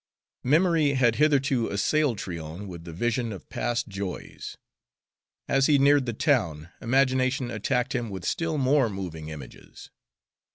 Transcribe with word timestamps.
Memory 0.43 0.93
had 0.93 1.17
hitherto 1.17 1.67
assailed 1.69 2.17
Tryon 2.17 2.67
with 2.67 2.85
the 2.85 2.91
vision 2.91 3.31
of 3.31 3.47
past 3.49 3.87
joys. 3.87 4.57
As 5.47 5.67
he 5.67 5.77
neared 5.77 6.07
the 6.07 6.13
town, 6.13 6.69
imagination 6.81 7.51
attacked 7.51 7.93
him 7.93 8.09
with 8.09 8.25
still 8.25 8.57
more 8.57 8.89
moving 8.89 9.29
images. 9.29 9.91